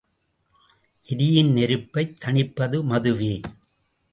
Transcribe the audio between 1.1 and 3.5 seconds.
எரியும் நெருப்பைத் தனிப்பது மதுவே!